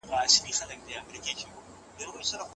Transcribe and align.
صدقه 0.53 0.93
عمر 0.99 1.13
زیاتوي. 1.25 1.49